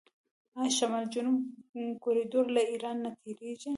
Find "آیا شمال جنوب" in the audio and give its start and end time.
0.59-1.39